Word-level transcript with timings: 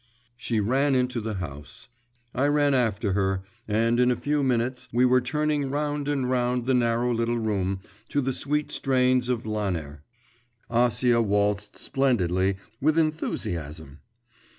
She 0.35 0.59
ran 0.59 0.95
into 0.95 1.21
the 1.21 1.35
house. 1.35 1.87
I 2.33 2.47
ran 2.47 2.73
after 2.73 3.13
her, 3.13 3.43
and 3.67 3.99
in 3.99 4.09
a 4.09 4.15
few 4.15 4.41
minutes, 4.41 4.89
we 4.91 5.05
were 5.05 5.21
turning 5.21 5.69
round 5.69 6.07
and 6.07 6.27
round 6.27 6.65
the 6.65 6.73
narrow 6.73 7.13
little 7.13 7.37
room, 7.37 7.81
to 8.09 8.19
the 8.19 8.33
sweet 8.33 8.71
strains 8.71 9.29
of 9.29 9.45
Lanner. 9.45 10.03
Acia 10.71 11.21
waltzed 11.23 11.77
splendidly, 11.77 12.55
with 12.81 12.97
enthusiasm. 12.97 13.99